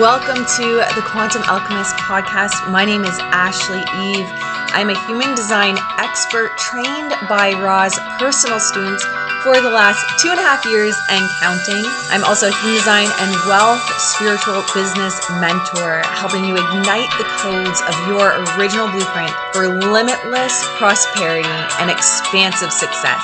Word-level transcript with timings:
Welcome 0.00 0.48
to 0.56 0.80
the 0.96 1.04
Quantum 1.04 1.42
Alchemist 1.44 1.92
podcast. 1.96 2.64
My 2.72 2.82
name 2.86 3.04
is 3.04 3.12
Ashley 3.28 3.84
Eve. 4.00 4.24
I'm 4.72 4.88
a 4.88 4.96
human 5.04 5.36
design 5.36 5.76
expert 6.00 6.56
trained 6.56 7.12
by 7.28 7.52
Ra's 7.60 8.00
personal 8.16 8.56
students 8.56 9.04
for 9.44 9.60
the 9.60 9.68
last 9.68 10.00
two 10.16 10.32
and 10.32 10.40
a 10.40 10.42
half 10.42 10.64
years 10.64 10.96
and 11.12 11.28
counting. 11.44 11.84
I'm 12.08 12.24
also 12.24 12.48
a 12.48 12.56
human 12.64 12.80
design 12.80 13.04
and 13.20 13.36
wealth 13.44 13.84
spiritual 14.00 14.64
business 14.72 15.20
mentor, 15.44 16.00
helping 16.16 16.48
you 16.48 16.56
ignite 16.56 17.12
the 17.20 17.28
codes 17.44 17.84
of 17.84 17.92
your 18.08 18.40
original 18.56 18.88
blueprint 18.88 19.36
for 19.52 19.68
limitless 19.68 20.56
prosperity 20.80 21.52
and 21.84 21.92
expansive 21.92 22.72
success. 22.72 23.20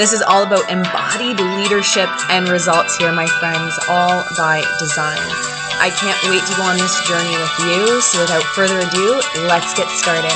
This 0.00 0.16
is 0.16 0.24
all 0.24 0.48
about 0.48 0.72
embodied 0.72 1.36
leadership 1.60 2.08
and 2.32 2.48
results 2.48 2.96
here, 2.96 3.12
my 3.12 3.28
friends, 3.28 3.76
all 3.92 4.24
by 4.40 4.64
design. 4.80 5.57
I 5.80 5.90
can't 5.90 6.20
wait 6.24 6.42
to 6.44 6.56
go 6.56 6.62
on 6.64 6.76
this 6.76 7.06
journey 7.06 7.36
with 7.38 7.58
you. 7.60 8.00
So, 8.00 8.20
without 8.20 8.42
further 8.42 8.80
ado, 8.80 9.20
let's 9.46 9.72
get 9.74 9.86
started. 9.90 10.34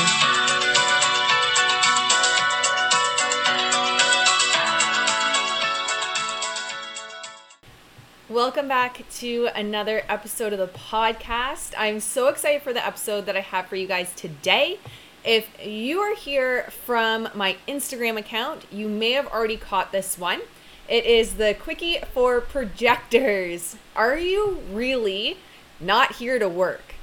Welcome 8.29 8.69
back 8.69 9.03
to 9.19 9.49
another 9.57 10.05
episode 10.09 10.53
of 10.53 10.61
the 10.61 10.69
podcast. 10.69 11.75
I'm 11.77 11.99
so 11.99 12.29
excited 12.29 12.63
for 12.63 12.73
the 12.73 12.87
episode 12.87 13.27
that 13.27 13.37
I 13.37 13.41
have 13.41 13.67
for 13.67 13.75
you 13.75 13.89
guys 13.89 14.15
today. 14.15 14.79
If 15.25 15.49
you 15.61 15.99
are 15.99 16.15
here 16.15 16.71
from 16.87 17.29
my 17.35 17.57
Instagram 17.67 18.17
account, 18.17 18.65
you 18.71 18.89
may 18.89 19.11
have 19.13 19.27
already 19.27 19.57
caught 19.57 19.91
this 19.91 20.17
one. 20.17 20.43
It 20.89 21.07
is 21.07 21.35
the 21.35 21.55
quickie 21.55 21.99
for 22.13 22.41
projectors. 22.41 23.77
Are 23.95 24.19
you 24.19 24.63
really 24.71 25.39
not 25.81 26.17
here 26.17 26.39
to 26.39 26.49
work? 26.49 26.95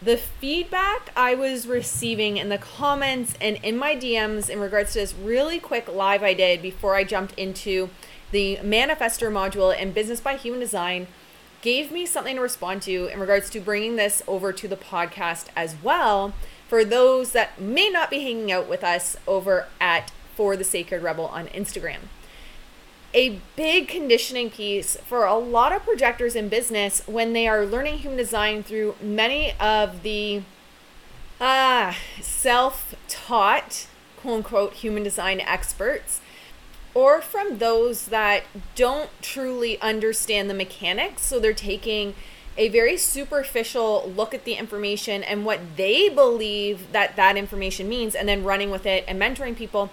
The 0.00 0.16
feedback 0.16 1.10
I 1.16 1.34
was 1.34 1.66
receiving 1.66 2.36
in 2.36 2.48
the 2.48 2.58
comments 2.58 3.34
and 3.40 3.58
in 3.62 3.76
my 3.76 3.94
DMs 3.94 4.48
in 4.48 4.60
regards 4.60 4.92
to 4.92 5.00
this 5.00 5.14
really 5.14 5.58
quick 5.58 5.88
live 5.88 6.22
I 6.22 6.34
did 6.34 6.62
before 6.62 6.94
I 6.94 7.04
jumped 7.04 7.38
into 7.38 7.90
the 8.30 8.56
manifestor 8.62 9.30
module 9.30 9.74
and 9.76 9.94
business 9.94 10.20
by 10.20 10.36
human 10.36 10.60
design 10.60 11.06
gave 11.60 11.92
me 11.92 12.04
something 12.06 12.36
to 12.36 12.42
respond 12.42 12.82
to 12.82 13.06
in 13.06 13.20
regards 13.20 13.48
to 13.50 13.60
bringing 13.60 13.96
this 13.96 14.22
over 14.26 14.52
to 14.52 14.66
the 14.66 14.76
podcast 14.76 15.46
as 15.54 15.76
well 15.82 16.34
for 16.66 16.84
those 16.84 17.32
that 17.32 17.60
may 17.60 17.88
not 17.88 18.10
be 18.10 18.20
hanging 18.20 18.50
out 18.50 18.68
with 18.68 18.82
us 18.82 19.16
over 19.26 19.68
at 19.80 20.10
For 20.36 20.56
the 20.56 20.64
Sacred 20.64 21.02
Rebel 21.02 21.26
on 21.26 21.46
Instagram. 21.48 21.98
A 23.14 23.40
big 23.56 23.88
conditioning 23.88 24.50
piece 24.50 24.96
for 24.96 25.24
a 25.24 25.36
lot 25.36 25.72
of 25.72 25.82
projectors 25.82 26.34
in 26.34 26.48
business 26.48 27.02
when 27.06 27.34
they 27.34 27.46
are 27.46 27.66
learning 27.66 27.98
human 27.98 28.16
design 28.16 28.62
through 28.62 28.94
many 29.02 29.52
of 29.60 30.02
the 30.02 30.42
uh, 31.38 31.92
self 32.20 32.94
taught, 33.08 33.86
quote 34.16 34.36
unquote, 34.36 34.72
human 34.74 35.02
design 35.02 35.40
experts 35.40 36.20
or 36.94 37.20
from 37.20 37.58
those 37.58 38.06
that 38.06 38.44
don't 38.74 39.10
truly 39.22 39.80
understand 39.80 40.50
the 40.50 40.54
mechanics. 40.54 41.22
So 41.22 41.38
they're 41.40 41.52
taking 41.52 42.14
a 42.56 42.68
very 42.68 42.98
superficial 42.98 44.12
look 44.14 44.34
at 44.34 44.44
the 44.44 44.54
information 44.54 45.22
and 45.22 45.44
what 45.44 45.60
they 45.76 46.10
believe 46.10 46.92
that 46.92 47.16
that 47.16 47.36
information 47.36 47.88
means 47.88 48.14
and 48.14 48.28
then 48.28 48.44
running 48.44 48.70
with 48.70 48.84
it 48.84 49.04
and 49.08 49.20
mentoring 49.20 49.56
people 49.56 49.90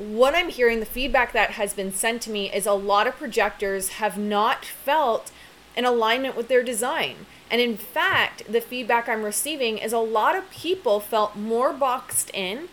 what 0.00 0.34
i'm 0.34 0.48
hearing 0.48 0.80
the 0.80 0.86
feedback 0.86 1.32
that 1.32 1.52
has 1.52 1.74
been 1.74 1.92
sent 1.92 2.22
to 2.22 2.30
me 2.30 2.50
is 2.52 2.66
a 2.66 2.72
lot 2.72 3.06
of 3.06 3.16
projectors 3.16 3.90
have 3.90 4.16
not 4.16 4.64
felt 4.64 5.30
an 5.76 5.84
alignment 5.84 6.34
with 6.36 6.48
their 6.48 6.62
design 6.62 7.26
and 7.50 7.60
in 7.60 7.76
fact 7.76 8.42
the 8.50 8.60
feedback 8.60 9.08
i'm 9.08 9.22
receiving 9.22 9.76
is 9.78 9.92
a 9.92 9.98
lot 9.98 10.34
of 10.34 10.50
people 10.50 11.00
felt 11.00 11.36
more 11.36 11.72
boxed 11.72 12.30
in 12.32 12.68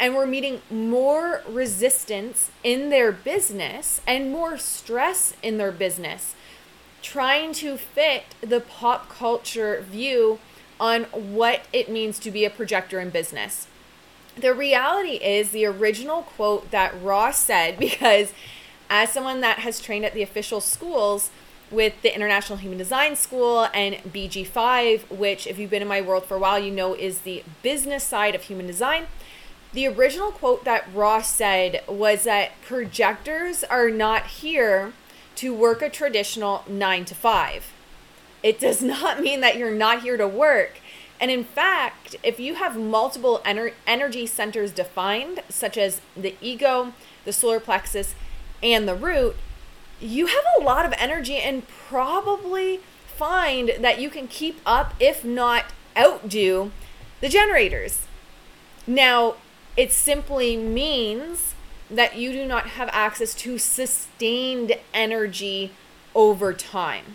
and 0.00 0.16
were 0.16 0.26
meeting 0.26 0.60
more 0.68 1.42
resistance 1.48 2.50
in 2.64 2.90
their 2.90 3.12
business 3.12 4.00
and 4.06 4.32
more 4.32 4.58
stress 4.58 5.34
in 5.42 5.58
their 5.58 5.70
business 5.70 6.34
trying 7.02 7.52
to 7.52 7.76
fit 7.76 8.24
the 8.40 8.60
pop 8.60 9.08
culture 9.08 9.84
view 9.88 10.38
on 10.80 11.04
what 11.12 11.62
it 11.72 11.88
means 11.88 12.18
to 12.18 12.30
be 12.30 12.44
a 12.44 12.50
projector 12.50 12.98
in 12.98 13.10
business. 13.10 13.66
The 14.36 14.54
reality 14.54 15.16
is 15.16 15.50
the 15.50 15.66
original 15.66 16.22
quote 16.22 16.70
that 16.70 16.94
Ra 17.02 17.30
said, 17.30 17.78
because 17.78 18.32
as 18.88 19.10
someone 19.10 19.40
that 19.40 19.60
has 19.60 19.80
trained 19.80 20.04
at 20.04 20.14
the 20.14 20.22
official 20.22 20.60
schools 20.60 21.30
with 21.70 22.00
the 22.02 22.14
International 22.14 22.58
Human 22.58 22.78
Design 22.78 23.16
School 23.16 23.68
and 23.72 23.96
BG5, 23.96 25.10
which, 25.10 25.46
if 25.46 25.58
you've 25.58 25.70
been 25.70 25.82
in 25.82 25.88
my 25.88 26.02
world 26.02 26.26
for 26.26 26.36
a 26.36 26.38
while, 26.38 26.58
you 26.58 26.70
know 26.70 26.94
is 26.94 27.20
the 27.20 27.42
business 27.62 28.04
side 28.04 28.34
of 28.34 28.42
human 28.42 28.66
design. 28.66 29.06
The 29.72 29.86
original 29.88 30.30
quote 30.30 30.64
that 30.64 30.86
Ra 30.94 31.22
said 31.22 31.82
was 31.88 32.24
that 32.24 32.60
projectors 32.60 33.64
are 33.64 33.88
not 33.88 34.26
here 34.26 34.92
to 35.36 35.54
work 35.54 35.80
a 35.80 35.88
traditional 35.88 36.62
nine 36.68 37.06
to 37.06 37.14
five. 37.14 37.72
It 38.42 38.60
does 38.60 38.82
not 38.82 39.20
mean 39.20 39.40
that 39.40 39.56
you're 39.56 39.74
not 39.74 40.02
here 40.02 40.18
to 40.18 40.28
work. 40.28 40.78
And 41.22 41.30
in 41.30 41.44
fact, 41.44 42.16
if 42.24 42.40
you 42.40 42.56
have 42.56 42.76
multiple 42.76 43.40
ener- 43.44 43.74
energy 43.86 44.26
centers 44.26 44.72
defined, 44.72 45.40
such 45.48 45.78
as 45.78 46.00
the 46.16 46.34
ego, 46.40 46.94
the 47.24 47.32
solar 47.32 47.60
plexus, 47.60 48.16
and 48.60 48.88
the 48.88 48.96
root, 48.96 49.36
you 50.00 50.26
have 50.26 50.44
a 50.58 50.64
lot 50.64 50.84
of 50.84 50.92
energy 50.98 51.36
and 51.36 51.68
probably 51.68 52.80
find 53.06 53.70
that 53.78 54.00
you 54.00 54.10
can 54.10 54.26
keep 54.26 54.60
up, 54.66 54.94
if 54.98 55.24
not 55.24 55.66
outdo, 55.96 56.72
the 57.20 57.28
generators. 57.28 58.08
Now, 58.84 59.36
it 59.76 59.92
simply 59.92 60.56
means 60.56 61.54
that 61.88 62.16
you 62.16 62.32
do 62.32 62.44
not 62.44 62.70
have 62.70 62.88
access 62.90 63.32
to 63.34 63.58
sustained 63.58 64.72
energy 64.92 65.70
over 66.16 66.52
time. 66.52 67.14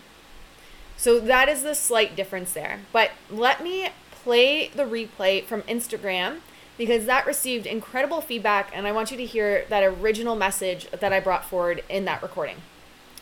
So 0.98 1.20
that 1.20 1.48
is 1.48 1.62
the 1.62 1.74
slight 1.74 2.16
difference 2.16 2.52
there. 2.52 2.80
But 2.92 3.12
let 3.30 3.62
me 3.62 3.88
play 4.10 4.68
the 4.68 4.82
replay 4.82 5.44
from 5.44 5.62
Instagram 5.62 6.40
because 6.76 7.06
that 7.06 7.24
received 7.24 7.66
incredible 7.66 8.20
feedback 8.20 8.70
and 8.74 8.86
I 8.86 8.92
want 8.92 9.10
you 9.10 9.16
to 9.16 9.24
hear 9.24 9.64
that 9.68 9.84
original 9.84 10.36
message 10.36 10.90
that 10.90 11.12
I 11.12 11.20
brought 11.20 11.44
forward 11.44 11.82
in 11.88 12.04
that 12.04 12.20
recording. 12.20 12.56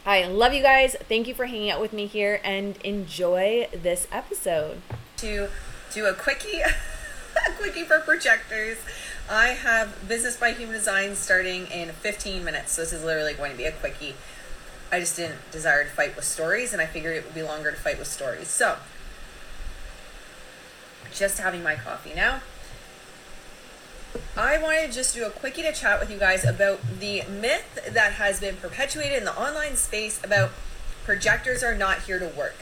I 0.07 0.25
love 0.25 0.55
you 0.55 0.63
guys. 0.63 0.97
Thank 1.09 1.29
you 1.29 1.35
for 1.35 1.47
hanging 1.47 1.71
out 1.71 1.81
with 1.81 1.93
me 1.93 2.07
here 2.07 2.41
and 2.43 2.79
enjoy 2.79 3.69
this 3.73 4.09
episode. 4.11 4.81
To 5.19 5.49
do 5.93 6.07
a 6.07 6.15
quickie, 6.15 6.61
a 7.47 7.53
quickie 7.59 7.85
for 7.85 8.01
projectors. 8.01 8.79
I 9.29 9.49
have 9.49 10.09
Business 10.09 10.37
by 10.37 10.53
Human 10.53 10.77
Design 10.77 11.17
starting 11.17 11.67
in 11.67 11.91
15 11.91 12.45
minutes. 12.45 12.73
So 12.73 12.83
this 12.83 12.93
is 12.93 13.05
literally 13.05 13.35
going 13.35 13.51
to 13.51 13.57
be 13.57 13.65
a 13.65 13.73
quickie. 13.73 14.15
I 14.97 15.01
just 15.01 15.15
didn't 15.15 15.51
desire 15.53 15.85
to 15.85 15.91
fight 15.91 16.17
with 16.17 16.25
stories, 16.25 16.73
and 16.73 16.81
I 16.81 16.87
figured 16.87 17.19
it 17.19 17.25
would 17.27 17.35
be 17.35 17.43
longer 17.43 17.71
to 17.71 17.77
fight 17.77 17.99
with 17.99 18.09
stories. 18.09 18.49
So, 18.49 18.79
just 21.13 21.37
having 21.37 21.63
my 21.63 21.75
coffee 21.75 22.15
now. 22.17 22.41
I 24.39 24.57
wanted 24.57 24.87
to 24.87 24.93
just 24.95 25.15
do 25.15 25.27
a 25.27 25.29
quickie 25.29 25.61
to 25.61 25.73
chat 25.75 26.01
with 26.01 26.11
you 26.11 26.17
guys 26.17 26.47
about 26.47 26.81
the 26.99 27.25
myth 27.29 27.79
that 27.93 28.15
has 28.15 28.41
been 28.41 28.57
perpetuated 28.57 29.19
in 29.19 29.27
the 29.27 29.39
online 29.39 29.77
space 29.77 30.19
about 30.25 30.53
projectors 31.05 31.63
are 31.63 31.77
not 31.77 32.05
here 32.05 32.19
to 32.19 32.29
work. 32.29 32.57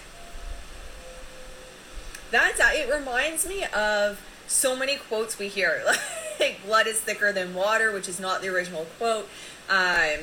That's 2.32 2.58
it 2.58 2.92
reminds 2.92 3.46
me 3.46 3.64
of 3.66 4.20
so 4.48 4.74
many 4.74 4.96
quotes 4.96 5.38
we 5.38 5.46
hear. 5.46 5.84
like 6.40 6.66
blood 6.66 6.88
is 6.88 6.98
thicker 6.98 7.30
than 7.30 7.54
water, 7.54 7.92
which 7.92 8.08
is 8.08 8.18
not 8.18 8.42
the 8.42 8.48
original 8.48 8.88
quote. 8.98 9.28
Um, 9.70 10.18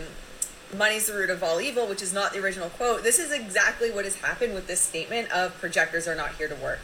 money's 0.76 1.08
the 1.08 1.14
root 1.14 1.30
of 1.30 1.44
all 1.44 1.60
evil, 1.62 1.88
which 1.88 2.02
is 2.02 2.14
not 2.14 2.34
the 2.34 2.40
original 2.40 2.70
quote. 2.70 3.04
This 3.04 3.20
is 3.20 3.32
exactly 3.32 3.92
what 3.92 4.06
has 4.06 4.16
happened 4.18 4.54
with 4.54 4.68
this 4.68 4.80
statement 4.80 5.32
of 5.32 5.58
projectors 5.60 6.08
are 6.08 6.16
not 6.16 6.36
here 6.36 6.48
to 6.48 6.56
work. 6.56 6.80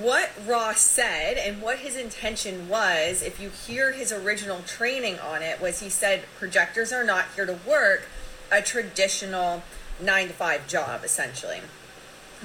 What 0.00 0.30
Ra 0.46 0.74
said 0.74 1.36
and 1.36 1.60
what 1.60 1.78
his 1.78 1.96
intention 1.96 2.68
was, 2.68 3.22
if 3.22 3.40
you 3.40 3.50
hear 3.50 3.92
his 3.92 4.12
original 4.12 4.60
training 4.60 5.18
on 5.18 5.42
it, 5.42 5.60
was 5.60 5.80
he 5.80 5.88
said 5.88 6.22
projectors 6.38 6.92
are 6.92 7.04
not 7.04 7.24
here 7.34 7.46
to 7.46 7.58
work 7.66 8.02
a 8.50 8.62
traditional 8.62 9.62
nine 10.00 10.28
to 10.28 10.34
five 10.34 10.68
job, 10.68 11.02
essentially. 11.04 11.60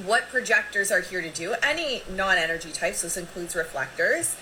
What 0.03 0.29
projectors 0.29 0.91
are 0.91 1.01
here 1.01 1.21
to 1.21 1.29
do, 1.29 1.55
any 1.61 2.03
non 2.09 2.37
energy 2.37 2.71
types, 2.71 3.01
this 3.01 3.17
includes 3.17 3.55
reflectors, 3.55 4.35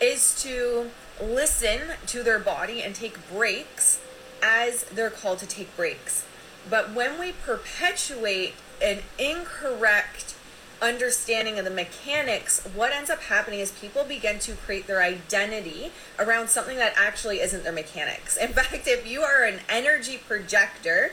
is 0.00 0.40
to 0.42 0.90
listen 1.20 1.80
to 2.06 2.22
their 2.22 2.38
body 2.38 2.82
and 2.82 2.94
take 2.94 3.16
breaks 3.30 4.00
as 4.42 4.84
they're 4.84 5.10
called 5.10 5.38
to 5.40 5.46
take 5.46 5.74
breaks. 5.76 6.26
But 6.68 6.92
when 6.92 7.18
we 7.18 7.32
perpetuate 7.32 8.54
an 8.82 9.00
incorrect 9.18 10.34
understanding 10.82 11.58
of 11.58 11.64
the 11.64 11.70
mechanics, 11.70 12.66
what 12.74 12.92
ends 12.92 13.10
up 13.10 13.20
happening 13.22 13.60
is 13.60 13.70
people 13.72 14.04
begin 14.04 14.38
to 14.40 14.54
create 14.54 14.86
their 14.86 15.02
identity 15.02 15.92
around 16.18 16.48
something 16.48 16.76
that 16.76 16.94
actually 16.96 17.40
isn't 17.40 17.64
their 17.64 17.72
mechanics. 17.72 18.36
In 18.36 18.48
fact, 18.52 18.86
if 18.86 19.06
you 19.06 19.22
are 19.22 19.44
an 19.44 19.60
energy 19.68 20.18
projector, 20.18 21.12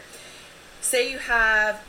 say 0.82 1.12
you 1.12 1.18
have 1.20 1.84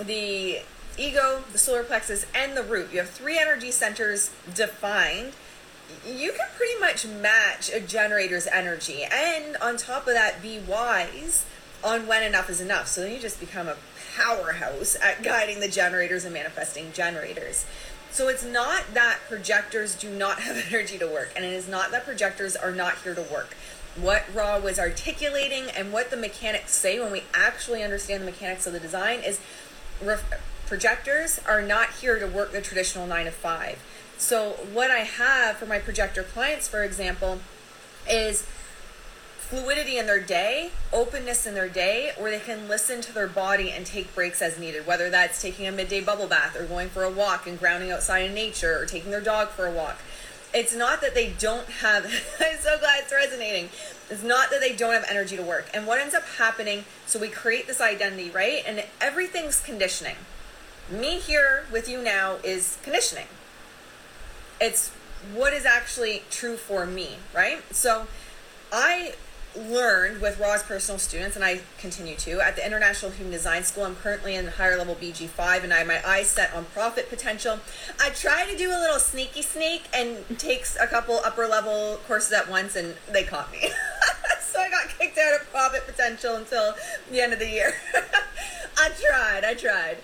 the 0.00 0.60
ego, 0.98 1.44
the 1.52 1.58
solar 1.58 1.82
plexus, 1.82 2.26
and 2.34 2.56
the 2.56 2.62
root. 2.62 2.92
You 2.92 2.98
have 2.98 3.10
three 3.10 3.38
energy 3.38 3.70
centers 3.70 4.30
defined. 4.54 5.32
You 6.06 6.32
can 6.32 6.46
pretty 6.56 6.78
much 6.80 7.06
match 7.06 7.70
a 7.72 7.80
generator's 7.80 8.46
energy, 8.46 9.04
and 9.04 9.56
on 9.58 9.76
top 9.76 10.06
of 10.06 10.14
that, 10.14 10.42
be 10.42 10.58
wise 10.58 11.44
on 11.84 12.06
when 12.06 12.22
enough 12.22 12.48
is 12.48 12.60
enough. 12.60 12.88
So 12.88 13.02
then 13.02 13.12
you 13.12 13.18
just 13.18 13.40
become 13.40 13.68
a 13.68 13.76
powerhouse 14.16 14.96
at 15.02 15.22
guiding 15.22 15.60
the 15.60 15.68
generators 15.68 16.24
and 16.24 16.34
manifesting 16.34 16.92
generators. 16.92 17.66
So 18.10 18.28
it's 18.28 18.44
not 18.44 18.92
that 18.92 19.18
projectors 19.28 19.94
do 19.94 20.10
not 20.10 20.40
have 20.42 20.64
energy 20.68 20.98
to 20.98 21.06
work, 21.06 21.32
and 21.34 21.44
it 21.44 21.52
is 21.52 21.68
not 21.68 21.90
that 21.90 22.04
projectors 22.04 22.56
are 22.56 22.72
not 22.72 22.98
here 22.98 23.14
to 23.14 23.22
work. 23.22 23.56
What 23.96 24.24
Ra 24.34 24.58
was 24.58 24.78
articulating 24.78 25.64
and 25.70 25.92
what 25.92 26.10
the 26.10 26.16
mechanics 26.16 26.72
say 26.72 26.98
when 26.98 27.12
we 27.12 27.24
actually 27.34 27.82
understand 27.82 28.22
the 28.22 28.26
mechanics 28.26 28.66
of 28.66 28.72
the 28.72 28.80
design 28.80 29.20
is 29.20 29.38
projectors 30.66 31.38
are 31.46 31.60
not 31.60 31.90
here 32.00 32.18
to 32.18 32.26
work 32.26 32.52
the 32.52 32.62
traditional 32.62 33.06
nine 33.06 33.26
to 33.26 33.30
five. 33.30 33.78
So, 34.22 34.50
what 34.72 34.92
I 34.92 35.00
have 35.00 35.56
for 35.56 35.66
my 35.66 35.80
projector 35.80 36.22
clients, 36.22 36.68
for 36.68 36.84
example, 36.84 37.40
is 38.08 38.46
fluidity 39.36 39.98
in 39.98 40.06
their 40.06 40.20
day, 40.20 40.70
openness 40.92 41.44
in 41.44 41.54
their 41.54 41.68
day, 41.68 42.12
where 42.16 42.30
they 42.30 42.38
can 42.38 42.68
listen 42.68 43.00
to 43.00 43.12
their 43.12 43.26
body 43.26 43.72
and 43.72 43.84
take 43.84 44.14
breaks 44.14 44.40
as 44.40 44.60
needed, 44.60 44.86
whether 44.86 45.10
that's 45.10 45.42
taking 45.42 45.66
a 45.66 45.72
midday 45.72 46.00
bubble 46.00 46.28
bath 46.28 46.56
or 46.56 46.64
going 46.64 46.88
for 46.88 47.02
a 47.02 47.10
walk 47.10 47.48
and 47.48 47.58
grounding 47.58 47.90
outside 47.90 48.20
in 48.20 48.32
nature 48.32 48.78
or 48.78 48.86
taking 48.86 49.10
their 49.10 49.20
dog 49.20 49.48
for 49.48 49.66
a 49.66 49.72
walk. 49.72 49.98
It's 50.54 50.74
not 50.74 51.00
that 51.00 51.16
they 51.16 51.34
don't 51.36 51.68
have, 51.68 52.04
I'm 52.40 52.60
so 52.60 52.78
glad 52.78 53.02
it's 53.02 53.12
resonating. 53.12 53.70
It's 54.08 54.22
not 54.22 54.50
that 54.50 54.60
they 54.60 54.72
don't 54.72 54.92
have 54.92 55.04
energy 55.10 55.36
to 55.36 55.42
work. 55.42 55.68
And 55.74 55.84
what 55.84 55.98
ends 55.98 56.14
up 56.14 56.22
happening, 56.38 56.84
so 57.06 57.18
we 57.18 57.26
create 57.26 57.66
this 57.66 57.80
identity, 57.80 58.30
right? 58.30 58.62
And 58.64 58.84
everything's 59.00 59.60
conditioning. 59.60 60.14
Me 60.88 61.18
here 61.18 61.66
with 61.72 61.88
you 61.88 62.00
now 62.00 62.36
is 62.44 62.78
conditioning. 62.84 63.26
It's 64.62 64.90
what 65.34 65.52
is 65.52 65.66
actually 65.66 66.22
true 66.30 66.56
for 66.56 66.86
me, 66.86 67.16
right? 67.34 67.60
So 67.74 68.06
I 68.72 69.14
learned 69.56 70.22
with 70.22 70.38
Ra's 70.38 70.62
personal 70.62 71.00
students, 71.00 71.34
and 71.34 71.44
I 71.44 71.62
continue 71.78 72.14
to, 72.18 72.40
at 72.40 72.54
the 72.54 72.64
International 72.64 73.10
Human 73.10 73.32
Design 73.32 73.64
School. 73.64 73.82
I'm 73.82 73.96
currently 73.96 74.36
in 74.36 74.46
higher 74.46 74.78
level 74.78 74.94
BG5, 74.94 75.64
and 75.64 75.72
I 75.72 75.78
have 75.78 75.88
my 75.88 76.00
eyes 76.08 76.28
set 76.28 76.54
on 76.54 76.66
profit 76.66 77.10
potential. 77.10 77.58
I 78.00 78.10
try 78.10 78.46
to 78.48 78.56
do 78.56 78.68
a 78.70 78.78
little 78.78 79.00
sneaky 79.00 79.42
sneak 79.42 79.88
and 79.92 80.24
takes 80.38 80.76
a 80.76 80.86
couple 80.86 81.16
upper 81.24 81.48
level 81.48 81.98
courses 82.06 82.32
at 82.32 82.48
once, 82.48 82.76
and 82.76 82.94
they 83.10 83.24
caught 83.24 83.50
me. 83.50 83.68
so 84.40 84.60
I 84.60 84.70
got 84.70 84.88
kicked 84.96 85.18
out 85.18 85.40
of 85.40 85.50
profit 85.50 85.88
potential 85.88 86.36
until 86.36 86.74
the 87.10 87.20
end 87.20 87.32
of 87.32 87.40
the 87.40 87.48
year. 87.48 87.74
I 88.78 88.90
tried, 88.90 89.44
I 89.44 89.54
tried 89.54 89.98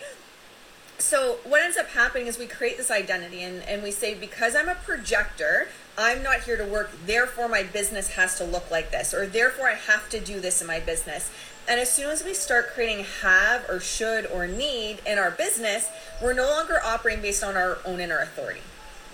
so 0.99 1.39
what 1.45 1.63
ends 1.63 1.77
up 1.77 1.89
happening 1.89 2.27
is 2.27 2.39
we 2.39 2.47
create 2.47 2.77
this 2.77 2.91
identity 2.91 3.43
and, 3.43 3.63
and 3.63 3.83
we 3.83 3.91
say 3.91 4.15
because 4.15 4.57
i'm 4.57 4.69
a 4.69 4.75
projector 4.75 5.69
i'm 5.97 6.23
not 6.23 6.41
here 6.41 6.57
to 6.57 6.65
work 6.65 6.91
therefore 7.07 7.49
my 7.49 7.63
business 7.63 8.11
has 8.11 8.37
to 8.37 8.45
look 8.45 8.69
like 8.71 8.91
this 8.91 9.15
or 9.15 9.27
therefore 9.27 9.69
i 9.69 9.75
have 9.75 10.09
to 10.11 10.21
do 10.21 10.41
this 10.41 10.61
in 10.61 10.67
my 10.67 10.81
business. 10.81 11.31
And 11.71 11.79
as 11.79 11.93
soon 11.93 12.09
as 12.09 12.25
we 12.25 12.33
start 12.33 12.69
creating 12.69 13.05
have 13.21 13.69
or 13.69 13.79
should 13.79 14.25
or 14.25 14.47
need 14.47 15.01
in 15.07 15.19
our 15.19 15.31
business 15.31 15.89
we're 16.23 16.33
no 16.33 16.47
longer 16.47 16.81
operating 16.85 17.23
based 17.23 17.45
on 17.45 17.57
our 17.57 17.79
own 17.85 18.01
inner 18.01 18.19
authority. 18.19 18.63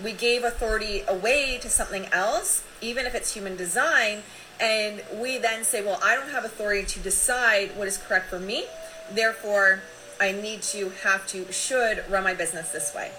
We 0.01 0.13
gave 0.13 0.45
authority 0.45 1.03
away 1.07 1.59
to 1.61 1.69
something 1.69 2.05
else 2.13 2.63
even 2.81 3.05
if 3.05 3.13
it's 3.13 3.33
human 3.33 3.57
design 3.57 4.23
and 4.59 5.03
we 5.19 5.37
then 5.37 5.63
say 5.63 5.83
well 5.83 5.99
i 6.03 6.15
don't 6.15 6.29
have 6.29 6.45
authority 6.45 6.85
to 6.87 6.99
decide 6.99 7.75
what 7.75 7.87
is 7.87 7.97
correct 7.97 8.29
for 8.29 8.39
me 8.39 8.65
therefore 9.11 9.81
I 10.19 10.31
need 10.31 10.61
to, 10.63 10.89
have 11.03 11.27
to, 11.27 11.51
should 11.51 12.03
run 12.09 12.23
my 12.23 12.33
business 12.33 12.71
this 12.71 12.93
way. 12.95 13.11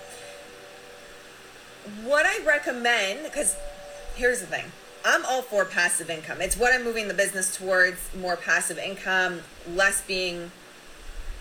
What 2.05 2.27
I 2.27 2.45
recommend, 2.45 3.25
because 3.25 3.57
here's 4.15 4.41
the 4.41 4.47
thing 4.47 4.65
I'm 5.05 5.25
all 5.25 5.43
for 5.43 5.65
passive 5.65 6.11
income. 6.11 6.41
It's 6.41 6.57
what 6.57 6.75
I'm 6.75 6.83
moving 6.83 7.07
the 7.07 7.15
business 7.15 7.57
towards 7.57 7.99
more 8.19 8.37
passive 8.37 8.79
income, 8.79 9.41
less 9.73 10.03
being 10.03 10.51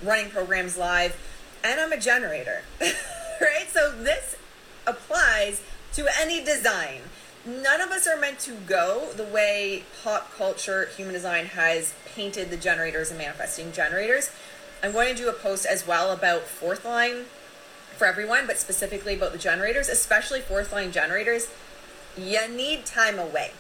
running 0.03 0.29
programs 0.29 0.77
live, 0.77 1.17
and 1.63 1.79
I'm 1.79 1.91
a 1.91 1.99
generator, 1.99 2.61
right? 2.79 3.67
So 3.71 3.91
this 3.91 4.35
applies 4.85 5.63
to 5.93 6.07
any 6.19 6.43
design. 6.43 7.01
None 7.45 7.81
of 7.81 7.89
us 7.91 8.07
are 8.07 8.19
meant 8.19 8.39
to 8.41 8.51
go 8.51 9.11
the 9.15 9.23
way 9.23 9.83
pop 10.03 10.31
culture, 10.35 10.89
human 10.95 11.13
design 11.13 11.45
has 11.47 11.93
painted 12.15 12.49
the 12.49 12.57
generators 12.57 13.09
and 13.09 13.17
manifesting 13.17 13.71
generators. 13.71 14.29
I'm 14.85 14.91
going 14.91 15.15
to 15.15 15.19
do 15.19 15.29
a 15.29 15.33
post 15.33 15.65
as 15.65 15.87
well 15.87 16.11
about 16.11 16.43
fourth 16.43 16.85
line 16.85 17.25
for 17.97 18.05
everyone, 18.05 18.45
but 18.45 18.59
specifically 18.59 19.15
about 19.15 19.31
the 19.31 19.39
generators, 19.39 19.89
especially 19.89 20.41
fourth 20.41 20.71
line 20.71 20.91
generators. 20.91 21.47
You 22.15 22.47
need 22.47 22.85
time 22.85 23.17
away. 23.17 23.53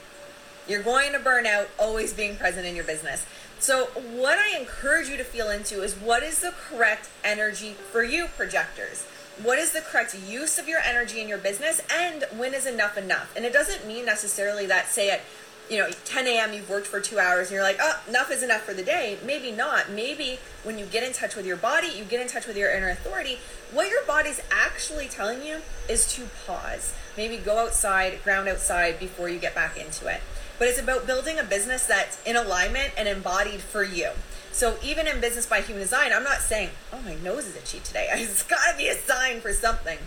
You're 0.67 0.83
going 0.83 1.13
to 1.13 1.19
burn 1.19 1.47
out 1.47 1.69
always 1.79 2.13
being 2.13 2.37
present 2.37 2.67
in 2.67 2.75
your 2.75 2.83
business. 2.83 3.25
So, 3.57 3.85
what 3.85 4.37
I 4.37 4.55
encourage 4.55 5.09
you 5.09 5.17
to 5.17 5.23
feel 5.23 5.49
into 5.49 5.81
is 5.81 5.95
what 5.95 6.21
is 6.21 6.41
the 6.41 6.53
correct 6.69 7.09
energy 7.23 7.73
for 7.73 8.03
you, 8.03 8.27
projectors? 8.37 9.03
What 9.41 9.57
is 9.57 9.71
the 9.71 9.81
correct 9.81 10.15
use 10.29 10.59
of 10.59 10.67
your 10.67 10.79
energy 10.81 11.21
in 11.21 11.27
your 11.27 11.39
business? 11.39 11.81
And 11.91 12.25
when 12.37 12.53
is 12.53 12.67
enough 12.67 12.99
enough? 12.99 13.35
And 13.35 13.45
it 13.45 13.51
doesn't 13.51 13.87
mean 13.87 14.05
necessarily 14.05 14.67
that, 14.67 14.89
say, 14.89 15.09
at 15.09 15.21
you 15.69 15.77
know 15.77 15.89
10 16.05 16.27
a.m 16.27 16.53
you've 16.53 16.69
worked 16.69 16.87
for 16.87 16.99
two 16.99 17.19
hours 17.19 17.47
and 17.47 17.55
you're 17.55 17.63
like 17.63 17.77
oh 17.81 18.01
enough 18.07 18.31
is 18.31 18.43
enough 18.43 18.61
for 18.61 18.73
the 18.73 18.83
day. 18.83 19.17
Maybe 19.25 19.51
not. 19.51 19.89
Maybe 19.89 20.39
when 20.63 20.77
you 20.77 20.85
get 20.85 21.03
in 21.03 21.13
touch 21.13 21.35
with 21.35 21.45
your 21.45 21.57
body 21.57 21.87
you 21.87 22.03
get 22.03 22.21
in 22.21 22.27
touch 22.27 22.47
with 22.47 22.57
your 22.57 22.71
inner 22.71 22.89
authority. 22.89 23.39
What 23.71 23.89
your 23.89 24.03
body's 24.05 24.41
actually 24.51 25.07
telling 25.07 25.43
you 25.43 25.61
is 25.89 26.11
to 26.15 26.27
pause. 26.45 26.93
Maybe 27.17 27.37
go 27.37 27.57
outside 27.57 28.23
ground 28.23 28.47
outside 28.47 28.99
before 28.99 29.29
you 29.29 29.39
get 29.39 29.55
back 29.55 29.77
into 29.77 30.07
it. 30.07 30.21
But 30.57 30.67
it's 30.67 30.79
about 30.79 31.05
building 31.05 31.37
a 31.37 31.43
business 31.43 31.85
that's 31.85 32.21
in 32.25 32.35
alignment 32.35 32.93
and 32.97 33.07
embodied 33.07 33.59
for 33.61 33.83
you. 33.83 34.11
So 34.51 34.77
even 34.83 35.07
in 35.07 35.19
business 35.19 35.45
by 35.45 35.61
human 35.61 35.83
design 35.83 36.13
i'm 36.13 36.23
not 36.23 36.39
saying 36.39 36.69
oh 36.93 37.01
my 37.01 37.15
nose 37.15 37.45
is 37.45 37.55
itchy 37.55 37.79
today. 37.79 38.07
It's 38.13 38.43
got 38.43 38.71
to 38.71 38.77
be 38.77 38.87
a 38.87 38.95
sign 38.95 39.41
for 39.41 39.51
something. 39.51 39.97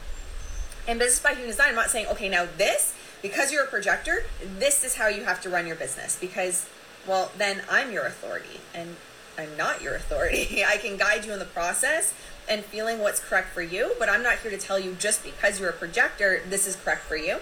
In 0.86 0.98
business 0.98 1.20
by 1.20 1.30
human 1.30 1.48
design 1.48 1.70
i'm 1.70 1.74
not 1.74 1.90
saying 1.90 2.06
okay 2.08 2.28
now 2.28 2.46
this 2.56 2.94
because 3.22 3.52
you're 3.52 3.64
a 3.64 3.68
projector, 3.68 4.24
this 4.58 4.84
is 4.84 4.96
how 4.96 5.08
you 5.08 5.24
have 5.24 5.40
to 5.42 5.50
run 5.50 5.66
your 5.66 5.76
business 5.76 6.16
because, 6.20 6.68
well, 7.06 7.30
then 7.36 7.62
I'm 7.70 7.92
your 7.92 8.06
authority 8.06 8.60
and 8.74 8.96
I'm 9.36 9.56
not 9.56 9.82
your 9.82 9.94
authority. 9.94 10.64
I 10.66 10.76
can 10.76 10.96
guide 10.96 11.24
you 11.24 11.32
in 11.32 11.38
the 11.38 11.44
process 11.44 12.14
and 12.48 12.64
feeling 12.64 12.98
what's 13.00 13.20
correct 13.20 13.48
for 13.48 13.62
you, 13.62 13.92
but 13.98 14.08
I'm 14.08 14.22
not 14.22 14.38
here 14.38 14.50
to 14.50 14.58
tell 14.58 14.78
you 14.78 14.96
just 14.98 15.22
because 15.22 15.60
you're 15.60 15.70
a 15.70 15.74
projector, 15.74 16.42
this 16.48 16.66
is 16.66 16.76
correct 16.76 17.02
for 17.02 17.16
you. 17.16 17.38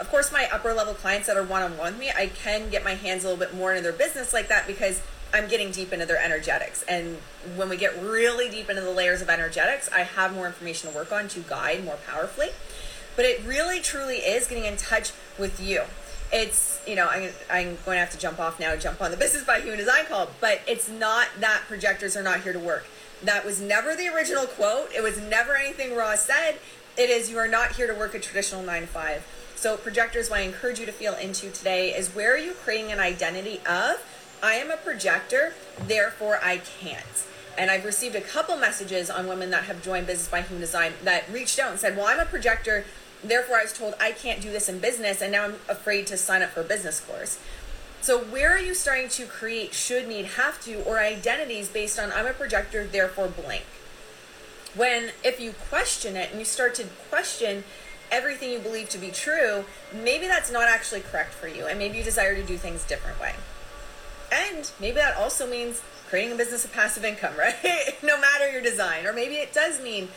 Of 0.00 0.08
course, 0.10 0.32
my 0.32 0.48
upper 0.52 0.72
level 0.72 0.94
clients 0.94 1.26
that 1.26 1.36
are 1.36 1.42
one 1.42 1.62
on 1.62 1.76
one 1.76 1.92
with 1.94 2.00
me, 2.00 2.10
I 2.16 2.28
can 2.28 2.70
get 2.70 2.84
my 2.84 2.94
hands 2.94 3.24
a 3.24 3.28
little 3.28 3.44
bit 3.44 3.54
more 3.54 3.72
into 3.72 3.82
their 3.82 3.92
business 3.92 4.32
like 4.32 4.48
that 4.48 4.66
because 4.66 5.02
I'm 5.34 5.48
getting 5.48 5.72
deep 5.72 5.92
into 5.92 6.06
their 6.06 6.22
energetics. 6.22 6.84
And 6.84 7.18
when 7.56 7.68
we 7.68 7.76
get 7.76 8.00
really 8.00 8.48
deep 8.48 8.70
into 8.70 8.80
the 8.80 8.90
layers 8.90 9.20
of 9.20 9.28
energetics, 9.28 9.90
I 9.90 10.00
have 10.00 10.34
more 10.34 10.46
information 10.46 10.90
to 10.90 10.96
work 10.96 11.12
on 11.12 11.28
to 11.28 11.40
guide 11.40 11.84
more 11.84 11.98
powerfully 12.06 12.48
but 13.18 13.26
it 13.26 13.44
really 13.44 13.80
truly 13.80 14.18
is 14.18 14.46
getting 14.46 14.64
in 14.64 14.76
touch 14.76 15.10
with 15.40 15.60
you. 15.60 15.82
It's 16.32 16.80
you 16.86 16.94
know 16.94 17.08
I'm, 17.10 17.30
I'm 17.50 17.76
going 17.84 17.96
to 17.96 17.98
have 17.98 18.10
to 18.10 18.18
jump 18.18 18.38
off 18.38 18.60
now 18.60 18.76
jump 18.76 19.02
on 19.02 19.10
the 19.10 19.16
business 19.16 19.42
by 19.42 19.58
human 19.58 19.78
design 19.78 20.04
call 20.06 20.28
but 20.40 20.60
it's 20.68 20.88
not 20.88 21.26
that 21.40 21.62
projectors 21.66 22.16
are 22.16 22.22
not 22.22 22.42
here 22.42 22.52
to 22.52 22.60
work. 22.60 22.86
That 23.24 23.44
was 23.44 23.60
never 23.60 23.96
the 23.96 24.06
original 24.06 24.46
quote. 24.46 24.90
It 24.96 25.02
was 25.02 25.20
never 25.20 25.56
anything 25.56 25.96
Ra 25.96 26.14
said. 26.14 26.58
It 26.96 27.10
is 27.10 27.28
you 27.28 27.38
are 27.38 27.48
not 27.48 27.72
here 27.72 27.92
to 27.92 27.98
work 27.98 28.14
a 28.14 28.20
traditional 28.20 28.62
9 28.62 28.82
to 28.82 28.86
5 28.86 29.26
so 29.56 29.76
projectors 29.76 30.30
what 30.30 30.38
i 30.38 30.42
encourage 30.42 30.78
you 30.78 30.86
to 30.86 30.92
feel 30.92 31.14
into 31.14 31.50
today 31.50 31.90
is 31.90 32.14
where 32.14 32.32
are 32.32 32.38
you 32.38 32.52
creating 32.52 32.92
an 32.92 33.00
identity 33.00 33.60
of? 33.66 33.96
I 34.40 34.54
am 34.54 34.70
a 34.70 34.76
projector 34.76 35.54
therefore 35.80 36.38
i 36.40 36.58
can't. 36.58 37.26
And 37.58 37.72
I've 37.72 37.84
received 37.84 38.14
a 38.14 38.20
couple 38.20 38.56
messages 38.56 39.10
on 39.10 39.26
women 39.26 39.50
that 39.50 39.64
have 39.64 39.82
joined 39.82 40.06
Business 40.06 40.28
by 40.28 40.42
Human 40.42 40.60
Design 40.60 40.92
that 41.02 41.24
reached 41.28 41.58
out 41.58 41.72
and 41.72 41.80
said, 41.80 41.96
Well, 41.96 42.06
I'm 42.06 42.20
a 42.20 42.24
projector, 42.24 42.84
Therefore, 43.22 43.56
I 43.58 43.62
was 43.62 43.72
told 43.72 43.94
I 44.00 44.12
can't 44.12 44.40
do 44.40 44.50
this 44.50 44.68
in 44.68 44.78
business, 44.78 45.20
and 45.20 45.32
now 45.32 45.44
I'm 45.44 45.54
afraid 45.68 46.06
to 46.08 46.16
sign 46.16 46.42
up 46.42 46.50
for 46.50 46.60
a 46.60 46.64
business 46.64 47.00
course. 47.00 47.38
So, 48.00 48.18
where 48.18 48.50
are 48.52 48.60
you 48.60 48.74
starting 48.74 49.08
to 49.10 49.26
create 49.26 49.74
should, 49.74 50.06
need, 50.06 50.26
have 50.26 50.60
to, 50.64 50.82
or 50.84 50.98
identities 50.98 51.68
based 51.68 51.98
on 51.98 52.12
I'm 52.12 52.26
a 52.26 52.32
projector, 52.32 52.84
therefore 52.86 53.28
blank? 53.28 53.64
When, 54.74 55.10
if 55.24 55.40
you 55.40 55.54
question 55.68 56.16
it 56.16 56.30
and 56.30 56.38
you 56.38 56.44
start 56.44 56.74
to 56.76 56.84
question 57.10 57.64
everything 58.12 58.50
you 58.50 58.60
believe 58.60 58.88
to 58.90 58.98
be 58.98 59.10
true, 59.10 59.64
maybe 59.92 60.26
that's 60.26 60.52
not 60.52 60.68
actually 60.68 61.00
correct 61.00 61.34
for 61.34 61.48
you, 61.48 61.66
and 61.66 61.78
maybe 61.78 61.98
you 61.98 62.04
desire 62.04 62.36
to 62.36 62.42
do 62.42 62.56
things 62.56 62.84
different 62.84 63.20
way. 63.20 63.34
And 64.30 64.70
maybe 64.78 64.96
that 64.96 65.16
also 65.16 65.48
means 65.48 65.82
creating 66.08 66.32
a 66.32 66.36
business 66.36 66.64
of 66.64 66.72
passive 66.72 67.04
income, 67.04 67.34
right? 67.38 67.54
no 68.02 68.18
matter 68.20 68.50
your 68.50 68.62
design. 68.62 69.06
Or 69.06 69.12
maybe 69.12 69.36
it 69.36 69.52
does 69.52 69.82
mean 69.82 70.08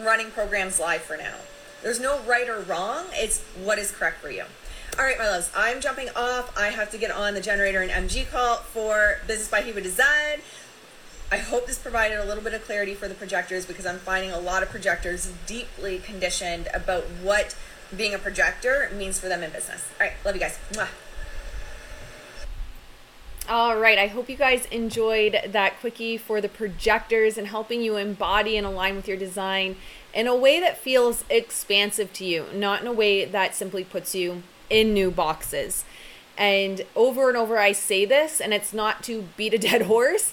running 0.00 0.30
programs 0.30 0.78
live 0.80 1.02
for 1.02 1.16
now. 1.16 1.36
There's 1.82 2.00
no 2.00 2.20
right 2.20 2.48
or 2.48 2.60
wrong. 2.60 3.06
It's 3.12 3.40
what 3.62 3.78
is 3.78 3.90
correct 3.90 4.20
for 4.20 4.30
you. 4.30 4.44
All 4.98 5.04
right, 5.04 5.18
my 5.18 5.26
loves, 5.26 5.50
I'm 5.56 5.80
jumping 5.80 6.10
off. 6.14 6.56
I 6.56 6.68
have 6.68 6.90
to 6.90 6.98
get 6.98 7.10
on 7.10 7.34
the 7.34 7.40
generator 7.40 7.80
and 7.80 7.90
MG 7.90 8.30
call 8.30 8.56
for 8.56 9.18
Business 9.26 9.48
by 9.48 9.62
Human 9.62 9.82
Design. 9.82 10.40
I 11.30 11.38
hope 11.38 11.66
this 11.66 11.78
provided 11.78 12.18
a 12.18 12.26
little 12.26 12.44
bit 12.44 12.52
of 12.52 12.62
clarity 12.64 12.94
for 12.94 13.08
the 13.08 13.14
projectors 13.14 13.64
because 13.64 13.86
I'm 13.86 13.98
finding 13.98 14.32
a 14.32 14.38
lot 14.38 14.62
of 14.62 14.68
projectors 14.68 15.32
deeply 15.46 15.98
conditioned 15.98 16.68
about 16.74 17.04
what 17.22 17.56
being 17.96 18.12
a 18.12 18.18
projector 18.18 18.90
means 18.94 19.18
for 19.18 19.28
them 19.28 19.42
in 19.42 19.50
business. 19.50 19.88
All 19.98 20.06
right, 20.06 20.12
love 20.26 20.34
you 20.34 20.40
guys. 20.40 20.58
Mwah. 20.72 20.88
All 23.48 23.76
right, 23.76 23.98
I 23.98 24.06
hope 24.06 24.28
you 24.30 24.36
guys 24.36 24.66
enjoyed 24.66 25.36
that 25.48 25.80
quickie 25.80 26.16
for 26.16 26.40
the 26.40 26.48
projectors 26.48 27.36
and 27.36 27.48
helping 27.48 27.82
you 27.82 27.96
embody 27.96 28.56
and 28.56 28.64
align 28.64 28.94
with 28.94 29.08
your 29.08 29.16
design 29.16 29.74
in 30.14 30.28
a 30.28 30.36
way 30.36 30.60
that 30.60 30.78
feels 30.78 31.24
expansive 31.28 32.12
to 32.14 32.24
you, 32.24 32.46
not 32.54 32.82
in 32.82 32.86
a 32.86 32.92
way 32.92 33.24
that 33.24 33.56
simply 33.56 33.82
puts 33.82 34.14
you 34.14 34.44
in 34.70 34.94
new 34.94 35.10
boxes. 35.10 35.84
And 36.38 36.82
over 36.94 37.28
and 37.28 37.36
over, 37.36 37.58
I 37.58 37.72
say 37.72 38.04
this, 38.04 38.40
and 38.40 38.54
it's 38.54 38.72
not 38.72 39.02
to 39.04 39.24
beat 39.36 39.54
a 39.54 39.58
dead 39.58 39.82
horse, 39.86 40.32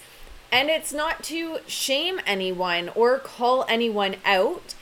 and 0.51 0.69
it's 0.69 0.93
not 0.93 1.23
to 1.23 1.59
shame 1.65 2.21
anyone 2.27 2.89
or 2.89 3.17
call 3.17 3.65
anyone 3.67 4.17
out. 4.23 4.75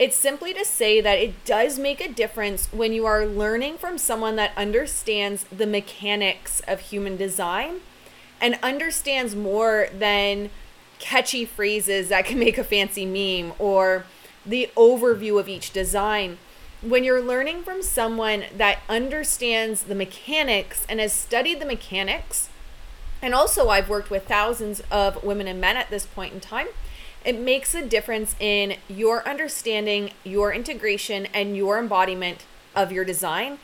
It's 0.00 0.16
simply 0.16 0.54
to 0.54 0.64
say 0.64 1.02
that 1.02 1.18
it 1.18 1.44
does 1.44 1.78
make 1.78 2.00
a 2.00 2.08
difference 2.10 2.72
when 2.72 2.94
you 2.94 3.04
are 3.04 3.26
learning 3.26 3.76
from 3.76 3.98
someone 3.98 4.34
that 4.36 4.56
understands 4.56 5.44
the 5.52 5.66
mechanics 5.66 6.62
of 6.66 6.80
human 6.80 7.18
design 7.18 7.80
and 8.40 8.58
understands 8.62 9.36
more 9.36 9.88
than 9.92 10.48
catchy 10.98 11.44
phrases 11.44 12.08
that 12.08 12.24
can 12.24 12.38
make 12.38 12.56
a 12.56 12.64
fancy 12.64 13.04
meme 13.04 13.52
or 13.58 14.06
the 14.46 14.70
overview 14.74 15.38
of 15.38 15.50
each 15.50 15.70
design. 15.70 16.38
When 16.80 17.04
you're 17.04 17.20
learning 17.20 17.62
from 17.62 17.82
someone 17.82 18.44
that 18.56 18.78
understands 18.88 19.82
the 19.82 19.94
mechanics 19.94 20.86
and 20.88 20.98
has 20.98 21.12
studied 21.12 21.60
the 21.60 21.66
mechanics, 21.66 22.48
and 23.20 23.34
also 23.34 23.68
I've 23.68 23.90
worked 23.90 24.08
with 24.08 24.26
thousands 24.26 24.80
of 24.90 25.22
women 25.22 25.46
and 25.46 25.60
men 25.60 25.76
at 25.76 25.90
this 25.90 26.06
point 26.06 26.32
in 26.32 26.40
time 26.40 26.68
it 27.24 27.38
makes 27.38 27.74
a 27.74 27.86
difference 27.86 28.34
in 28.40 28.76
your 28.88 29.26
understanding, 29.28 30.10
your 30.24 30.52
integration, 30.52 31.26
and 31.26 31.56
your 31.56 31.78
embodiment 31.78 32.44
of 32.74 32.92
your 32.92 33.04
design. 33.04 33.58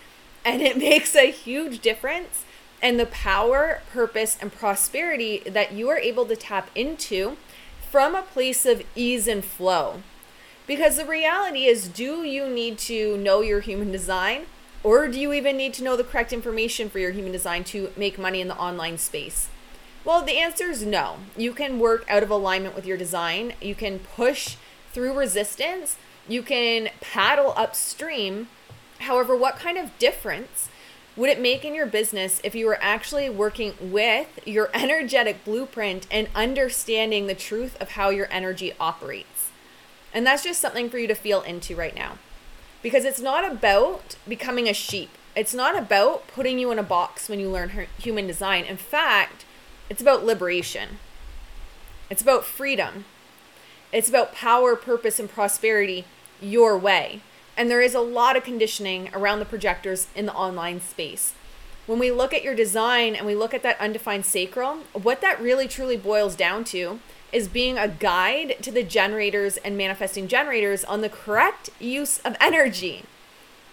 And 0.44 0.62
it 0.62 0.76
makes 0.88 1.14
a 1.14 1.30
huge 1.30 1.80
difference 1.80 2.44
in 2.82 2.98
the 2.98 3.06
power, 3.06 3.80
purpose, 3.92 4.36
and 4.40 4.52
prosperity 4.52 5.42
that 5.46 5.72
you 5.72 5.88
are 5.88 5.98
able 5.98 6.26
to 6.26 6.36
tap 6.36 6.70
into 6.75 7.36
from 7.90 8.14
a 8.14 8.22
place 8.22 8.66
of 8.66 8.82
ease 8.94 9.26
and 9.26 9.44
flow. 9.44 10.02
Because 10.66 10.96
the 10.96 11.06
reality 11.06 11.66
is, 11.66 11.88
do 11.88 12.25
you 12.25 12.48
need 12.48 12.76
to 12.78 13.16
know 13.16 13.40
your 13.40 13.60
human 13.60 13.92
design? 13.92 14.46
Or 14.82 15.08
do 15.08 15.18
you 15.18 15.32
even 15.32 15.56
need 15.56 15.75
to 15.75 15.84
know 15.84 15.96
the 15.96 16.04
correct 16.04 16.32
information 16.32 16.90
for 16.90 16.98
your 16.98 17.12
human 17.12 17.32
design 17.32 17.64
to 17.64 17.92
make 17.96 18.18
money 18.18 18.40
in 18.40 18.48
the 18.48 18.56
online 18.56 18.98
space? 18.98 19.48
Well, 20.06 20.22
the 20.22 20.38
answer 20.38 20.70
is 20.70 20.86
no. 20.86 21.16
You 21.36 21.52
can 21.52 21.80
work 21.80 22.04
out 22.08 22.22
of 22.22 22.30
alignment 22.30 22.76
with 22.76 22.86
your 22.86 22.96
design. 22.96 23.54
You 23.60 23.75
can 23.75 23.98
push 23.98 24.54
through 24.92 25.18
resistance. 25.18 25.96
You 26.28 26.44
can 26.44 26.90
paddle 27.00 27.52
upstream. 27.56 28.46
However, 29.00 29.36
what 29.36 29.56
kind 29.56 29.76
of 29.76 29.98
difference 29.98 30.68
would 31.16 31.28
it 31.28 31.40
make 31.40 31.64
in 31.64 31.75
your 31.75 31.86
business 31.86 32.40
if 32.44 32.54
you 32.54 32.66
were 32.66 32.78
actually 32.80 33.28
working 33.28 33.75
with 33.80 34.38
your 34.46 34.70
energetic 34.75 35.44
blueprint 35.44 36.06
and 36.08 36.28
understanding 36.36 37.26
the 37.26 37.34
truth 37.34 37.76
of 37.82 37.90
how 37.90 38.10
your 38.10 38.28
energy 38.30 38.75
operates? 38.78 39.50
And 40.14 40.25
that's 40.25 40.44
just 40.44 40.60
something 40.60 40.88
for 40.88 40.98
you 40.98 41.08
to 41.08 41.16
feel 41.16 41.42
into 41.42 41.75
right 41.75 41.96
now. 41.96 42.18
Because 42.80 43.04
it's 43.04 43.20
not 43.20 43.50
about 43.50 44.14
becoming 44.28 44.68
a 44.68 44.72
sheep. 44.72 45.10
It's 45.34 45.52
not 45.52 45.76
about 45.76 46.28
putting 46.28 46.60
you 46.60 46.70
in 46.70 46.78
a 46.78 46.84
box 46.84 47.28
when 47.28 47.40
you 47.40 47.50
learn 47.50 47.88
human 47.98 48.28
design. 48.28 48.64
In 48.64 48.76
fact, 48.76 49.45
it's 49.88 50.02
about 50.02 50.24
liberation. 50.24 50.98
It's 52.10 52.22
about 52.22 52.44
freedom. 52.44 53.04
It's 53.92 54.08
about 54.08 54.34
power, 54.34 54.76
purpose, 54.76 55.18
and 55.18 55.30
prosperity 55.30 56.04
your 56.40 56.76
way. 56.76 57.20
And 57.56 57.70
there 57.70 57.80
is 57.80 57.94
a 57.94 58.00
lot 58.00 58.36
of 58.36 58.44
conditioning 58.44 59.10
around 59.14 59.38
the 59.38 59.44
projectors 59.44 60.08
in 60.14 60.26
the 60.26 60.34
online 60.34 60.80
space. 60.80 61.32
When 61.86 61.98
we 61.98 62.10
look 62.10 62.34
at 62.34 62.42
your 62.42 62.54
design 62.54 63.14
and 63.14 63.26
we 63.26 63.34
look 63.34 63.54
at 63.54 63.62
that 63.62 63.80
undefined 63.80 64.26
sacral, 64.26 64.78
what 64.92 65.20
that 65.20 65.40
really 65.40 65.68
truly 65.68 65.96
boils 65.96 66.34
down 66.34 66.64
to 66.64 67.00
is 67.32 67.48
being 67.48 67.78
a 67.78 67.88
guide 67.88 68.56
to 68.62 68.70
the 68.70 68.82
generators 68.82 69.56
and 69.58 69.76
manifesting 69.76 70.28
generators 70.28 70.84
on 70.84 71.00
the 71.00 71.08
correct 71.08 71.70
use 71.78 72.18
of 72.18 72.36
energy. 72.40 73.04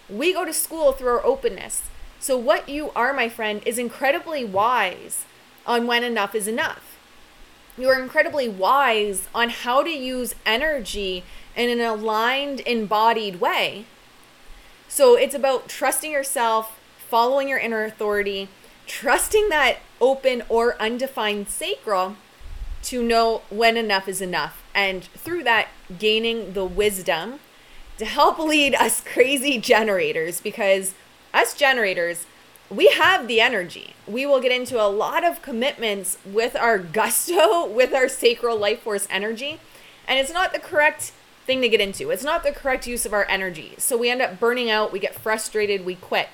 We 0.08 0.32
go 0.32 0.44
to 0.44 0.52
school 0.52 0.92
through 0.92 1.08
our 1.08 1.26
openness. 1.26 1.82
So, 2.20 2.36
what 2.38 2.68
you 2.68 2.90
are, 2.96 3.12
my 3.12 3.28
friend, 3.28 3.62
is 3.66 3.78
incredibly 3.78 4.44
wise 4.44 5.24
on 5.66 5.86
when 5.86 6.04
enough 6.04 6.34
is 6.34 6.48
enough. 6.48 6.96
You 7.76 7.88
are 7.88 8.00
incredibly 8.00 8.48
wise 8.48 9.28
on 9.34 9.48
how 9.48 9.82
to 9.82 9.90
use 9.90 10.34
energy 10.46 11.24
in 11.56 11.68
an 11.68 11.80
aligned, 11.80 12.60
embodied 12.60 13.40
way. 13.40 13.86
So 14.88 15.16
it's 15.16 15.34
about 15.34 15.68
trusting 15.68 16.12
yourself, 16.12 16.78
following 17.08 17.48
your 17.48 17.58
inner 17.58 17.84
authority, 17.84 18.48
trusting 18.86 19.48
that 19.48 19.78
open 20.00 20.42
or 20.48 20.80
undefined 20.80 21.48
sacral 21.48 22.16
to 22.84 23.02
know 23.02 23.42
when 23.50 23.76
enough 23.76 24.08
is 24.08 24.20
enough. 24.20 24.62
And 24.74 25.04
through 25.04 25.44
that, 25.44 25.68
gaining 25.98 26.52
the 26.52 26.64
wisdom 26.64 27.40
to 27.98 28.04
help 28.04 28.38
lead 28.38 28.74
us 28.74 29.00
crazy 29.04 29.58
generators 29.58 30.40
because 30.40 30.94
us 31.32 31.54
generators, 31.54 32.26
we 32.70 32.88
have 32.88 33.28
the 33.28 33.40
energy. 33.40 33.94
We 34.06 34.26
will 34.26 34.40
get 34.40 34.52
into 34.52 34.80
a 34.80 34.88
lot 34.88 35.24
of 35.24 35.42
commitments 35.42 36.18
with 36.24 36.56
our 36.56 36.78
gusto, 36.78 37.66
with 37.70 37.92
our 37.94 38.08
sacral 38.08 38.56
life 38.56 38.80
force 38.80 39.06
energy. 39.10 39.60
And 40.06 40.18
it's 40.18 40.32
not 40.32 40.52
the 40.52 40.58
correct 40.58 41.12
thing 41.46 41.60
to 41.60 41.68
get 41.68 41.80
into. 41.80 42.10
It's 42.10 42.24
not 42.24 42.42
the 42.42 42.52
correct 42.52 42.86
use 42.86 43.04
of 43.04 43.12
our 43.12 43.26
energy. 43.28 43.74
So 43.78 43.96
we 43.96 44.10
end 44.10 44.22
up 44.22 44.40
burning 44.40 44.70
out, 44.70 44.92
we 44.92 44.98
get 44.98 45.14
frustrated, 45.14 45.84
we 45.84 45.94
quit. 45.94 46.28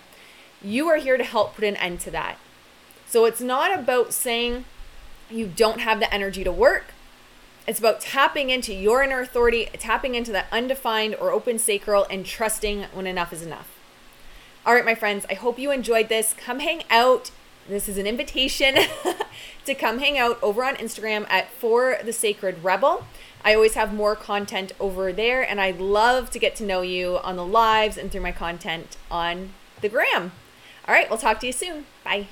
You 0.62 0.88
are 0.88 0.96
here 0.96 1.16
to 1.16 1.24
help 1.24 1.56
put 1.56 1.64
an 1.64 1.76
end 1.76 2.00
to 2.00 2.10
that. 2.12 2.38
So 3.06 3.24
it's 3.24 3.40
not 3.40 3.76
about 3.76 4.12
saying 4.12 4.66
you 5.28 5.46
don't 5.46 5.80
have 5.80 6.00
the 6.00 6.12
energy 6.12 6.44
to 6.44 6.52
work. 6.52 6.94
It's 7.66 7.78
about 7.78 8.00
tapping 8.00 8.50
into 8.50 8.74
your 8.74 9.02
inner 9.02 9.20
authority, 9.20 9.68
tapping 9.78 10.14
into 10.14 10.32
that 10.32 10.46
undefined 10.50 11.14
or 11.16 11.30
open 11.30 11.58
sacral, 11.58 12.06
and 12.10 12.24
trusting 12.24 12.84
when 12.92 13.06
enough 13.06 13.32
is 13.32 13.42
enough. 13.42 13.79
All 14.66 14.74
right, 14.74 14.84
my 14.84 14.94
friends, 14.94 15.24
I 15.30 15.34
hope 15.34 15.58
you 15.58 15.70
enjoyed 15.70 16.10
this. 16.10 16.34
Come 16.34 16.60
hang 16.60 16.82
out. 16.90 17.30
This 17.66 17.88
is 17.88 17.96
an 17.96 18.06
invitation 18.06 18.76
to 19.64 19.74
come 19.74 20.00
hang 20.00 20.18
out 20.18 20.38
over 20.42 20.62
on 20.62 20.76
Instagram 20.76 21.26
at 21.30 21.50
For 21.50 21.96
the 22.04 22.12
Sacred 22.12 22.62
Rebel. 22.62 23.06
I 23.42 23.54
always 23.54 23.72
have 23.72 23.94
more 23.94 24.14
content 24.14 24.72
over 24.78 25.14
there, 25.14 25.48
and 25.48 25.62
I'd 25.62 25.80
love 25.80 26.30
to 26.32 26.38
get 26.38 26.56
to 26.56 26.64
know 26.64 26.82
you 26.82 27.18
on 27.22 27.36
the 27.36 27.46
lives 27.46 27.96
and 27.96 28.12
through 28.12 28.20
my 28.20 28.32
content 28.32 28.98
on 29.10 29.54
the 29.80 29.88
gram. 29.88 30.32
All 30.86 30.94
right, 30.94 31.08
we'll 31.08 31.18
talk 31.18 31.40
to 31.40 31.46
you 31.46 31.52
soon. 31.52 31.86
Bye. 32.04 32.26